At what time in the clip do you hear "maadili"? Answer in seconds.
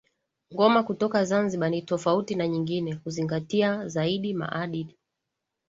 4.33-4.97